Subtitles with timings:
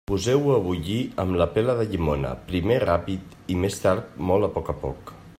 [0.09, 4.53] Poseu-ho a bullir amb la pela de llimona, primer ràpid i més tard molt a
[4.57, 5.13] poc a poc.